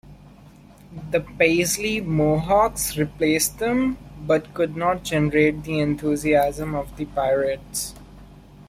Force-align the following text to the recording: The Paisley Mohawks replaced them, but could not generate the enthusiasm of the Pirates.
The 1.11 1.19
Paisley 1.21 2.01
Mohawks 2.01 2.97
replaced 2.97 3.59
them, 3.59 3.99
but 4.25 4.51
could 4.55 4.75
not 4.75 5.03
generate 5.03 5.63
the 5.63 5.77
enthusiasm 5.79 6.73
of 6.73 6.97
the 6.97 7.05
Pirates. 7.05 7.93